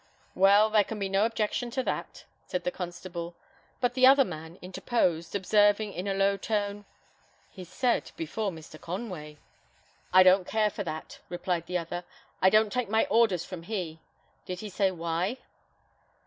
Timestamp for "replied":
11.29-11.67